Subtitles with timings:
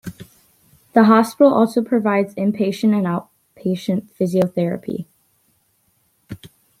[0.93, 5.05] The hospital also provides inpatient and outpatient physiotherapy.